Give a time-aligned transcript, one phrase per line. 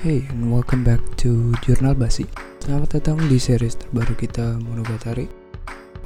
[0.00, 2.24] Hey, and welcome back to Jurnal Basi.
[2.56, 5.28] Selamat datang di series terbaru kita Monogatari.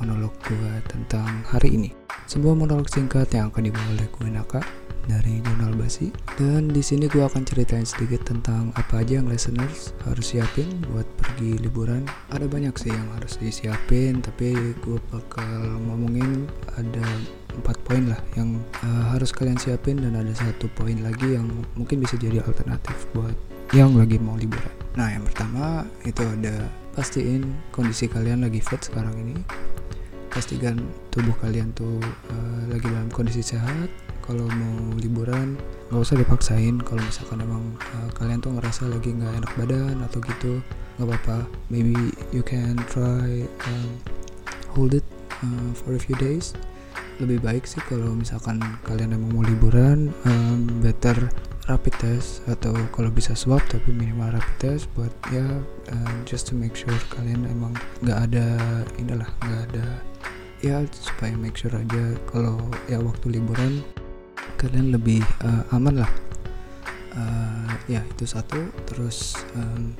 [0.02, 1.94] Monolog gue tentang hari ini.
[2.26, 4.66] Sebuah monolog singkat yang akan dibawa oleh gue Naka
[5.06, 6.10] dari Jurnal Basi.
[6.34, 11.06] Dan di sini gue akan ceritain sedikit tentang apa aja yang listeners harus siapin buat
[11.14, 12.02] pergi liburan.
[12.34, 17.06] Ada banyak sih yang harus disiapin, tapi gue bakal ngomongin ada
[17.54, 21.46] empat poin lah yang uh, harus kalian siapin dan ada satu poin lagi yang
[21.78, 24.74] mungkin bisa jadi alternatif buat yang lagi mau liburan.
[24.94, 29.36] Nah, yang pertama itu ada pastiin kondisi kalian lagi fit sekarang ini.
[30.30, 30.82] Pastikan
[31.14, 33.88] tubuh kalian tuh uh, lagi dalam kondisi sehat.
[34.24, 35.54] Kalau mau liburan,
[35.88, 36.82] nggak usah dipaksain.
[36.82, 37.64] Kalau misalkan emang
[37.96, 40.52] uh, kalian tuh ngerasa lagi nggak enak badan atau gitu,
[40.98, 41.38] nggak apa-apa.
[41.70, 41.94] Maybe
[42.34, 43.90] you can try um,
[44.74, 45.06] hold it
[45.42, 46.52] uh, for a few days
[47.22, 51.14] lebih baik sih kalau misalkan kalian emang mau liburan um, better
[51.66, 55.44] rapid test atau kalau bisa swab tapi minimal rapid test buat ya
[55.92, 57.72] uh, just to make sure kalian emang
[58.04, 58.46] nggak ada
[59.00, 59.86] inilah nggak ada
[60.64, 62.56] ya supaya make sure aja kalau
[62.88, 63.84] ya waktu liburan
[64.64, 66.12] kalian lebih uh, aman lah.
[67.14, 68.58] Uh, ya itu satu.
[68.88, 69.94] Terus um,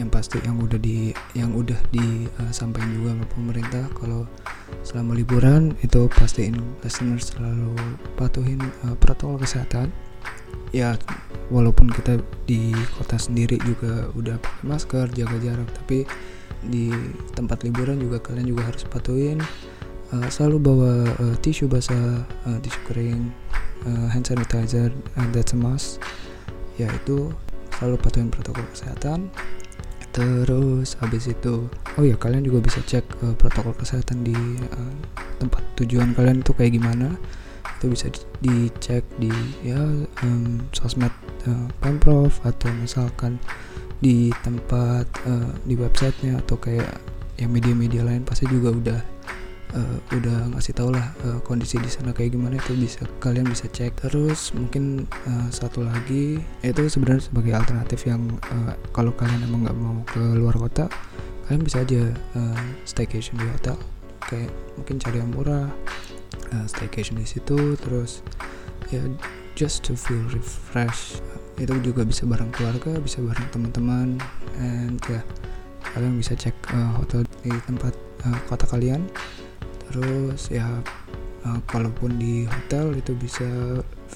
[0.00, 4.24] yang pasti yang udah di yang udah disampaikan uh, juga sama pemerintah kalau
[4.88, 7.76] selama liburan itu pastiin listeners selalu
[8.16, 8.56] patuhin
[8.88, 9.92] uh, protokol kesehatan
[10.72, 10.96] ya
[11.52, 16.08] walaupun kita di kota sendiri juga udah pakai masker jaga jarak tapi
[16.62, 16.94] di
[17.34, 19.42] tempat liburan juga kalian juga harus patuhin
[20.12, 23.32] uh, selalu bawa uh, tisu basah uh, tisu kering
[23.88, 25.98] uh, hand sanitizer and that's a must.
[26.76, 27.32] Ya itu
[27.80, 29.32] selalu patuhin protokol kesehatan.
[30.12, 34.36] Terus habis itu oh ya kalian juga bisa cek uh, protokol kesehatan di
[34.76, 34.94] uh,
[35.40, 37.16] tempat tujuan kalian itu kayak gimana
[37.82, 38.06] itu bisa
[38.38, 39.34] dicek di
[39.66, 39.82] ya
[40.22, 41.10] um, sosmed
[41.50, 43.42] uh, pemprov atau misalkan
[43.98, 46.94] di tempat uh, di websitenya atau kayak
[47.42, 49.00] yang media-media lain pasti juga udah
[49.74, 53.66] uh, udah ngasih tau lah uh, kondisi di sana kayak gimana itu bisa kalian bisa
[53.66, 53.98] cek.
[53.98, 58.22] Terus mungkin uh, satu lagi itu sebenarnya sebagai alternatif yang
[58.54, 60.86] uh, kalau kalian emang nggak mau ke luar kota
[61.50, 63.74] kalian bisa aja uh, staycation di hotel.
[64.22, 65.66] Kayak mungkin cari yang murah
[66.54, 68.20] uh, staycation di situ terus
[68.92, 69.00] ya
[69.56, 71.20] just to feel refresh
[71.60, 74.16] itu juga bisa bareng keluarga bisa bareng teman-teman
[74.60, 75.20] and ya
[75.92, 77.92] kalian bisa cek uh, hotel di tempat
[78.24, 79.04] uh, kota kalian.
[79.92, 80.80] Terus ya
[81.44, 83.46] uh, kalaupun di hotel itu bisa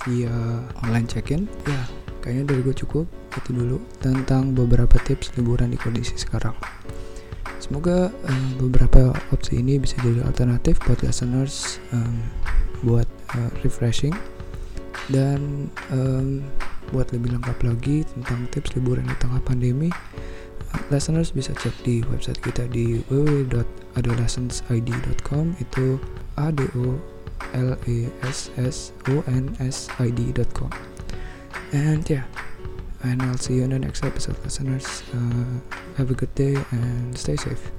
[0.04, 1.44] via online check-in.
[1.68, 1.80] Ya
[2.24, 6.56] kayaknya dari gue cukup itu dulu tentang beberapa tips liburan di kondisi sekarang
[7.66, 12.22] semoga uh, beberapa opsi ini bisa jadi alternatif buat listeners um,
[12.86, 14.14] buat uh, refreshing.
[15.06, 16.42] Dan um,
[16.94, 19.90] buat lebih lengkap lagi tentang tips liburan di tengah pandemi
[20.90, 25.98] listeners bisa cek di website kita di www.adolescensid.com itu
[26.38, 27.00] a d o
[27.56, 30.70] l e s s o n s i d.com
[31.72, 32.24] and yeah
[33.06, 35.02] and I'll see you in the next episode listeners.
[35.14, 35.44] Uh,
[35.96, 37.70] have a good day and stay safe